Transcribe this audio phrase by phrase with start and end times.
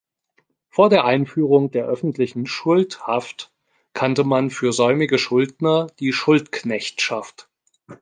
[0.69, 3.51] Vor der Einführung der öffentlichen Schuldhaft
[3.93, 7.47] kannte man für säumige Schuldner die Schuldknechtschaft.